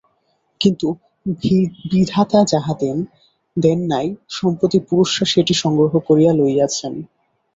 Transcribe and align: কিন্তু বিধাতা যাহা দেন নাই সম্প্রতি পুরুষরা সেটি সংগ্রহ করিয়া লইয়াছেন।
কিন্তু 0.61 0.87
বিধাতা 1.91 2.39
যাহা 2.51 2.73
দেন 3.57 3.79
নাই 3.91 4.07
সম্প্রতি 4.37 4.77
পুরুষরা 4.87 5.25
সেটি 5.33 5.53
সংগ্রহ 5.63 5.93
করিয়া 6.07 6.31
লইয়াছেন। 6.33 6.93